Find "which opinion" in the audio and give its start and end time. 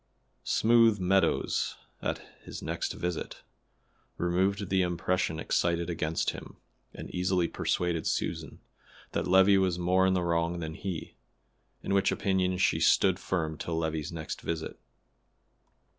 11.93-12.57